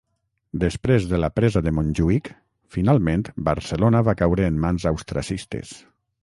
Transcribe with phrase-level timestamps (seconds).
[0.61, 2.31] Després de la presa de Montjuïc,
[2.77, 5.77] finalment Barcelona va caure en mans austriacistes.